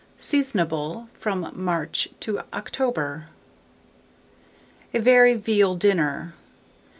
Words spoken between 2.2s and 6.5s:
to October. A VERY VEAL DINNER.